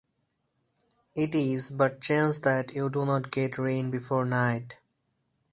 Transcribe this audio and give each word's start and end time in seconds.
It 1.13 1.35
is 1.35 1.69
but 1.69 2.01
chance 2.01 2.39
that 2.39 2.73
you 2.73 2.89
do 2.89 3.05
not 3.05 3.29
get 3.29 3.59
rain 3.59 3.91
before 3.91 4.25
night. 4.25 4.77